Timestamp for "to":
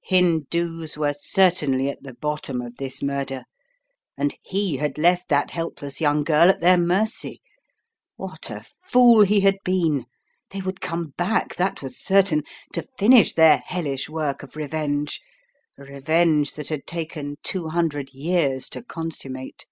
12.72-12.88, 18.70-18.82